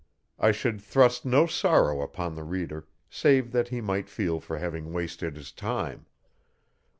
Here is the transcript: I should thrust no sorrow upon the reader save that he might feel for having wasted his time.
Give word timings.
I 0.39 0.51
should 0.51 0.81
thrust 0.81 1.25
no 1.27 1.45
sorrow 1.45 2.01
upon 2.01 2.33
the 2.33 2.43
reader 2.43 2.87
save 3.07 3.51
that 3.51 3.67
he 3.67 3.81
might 3.81 4.09
feel 4.09 4.39
for 4.39 4.57
having 4.57 4.93
wasted 4.93 5.35
his 5.35 5.51
time. 5.51 6.07